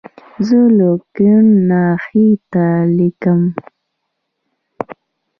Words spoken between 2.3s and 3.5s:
ته لیکم.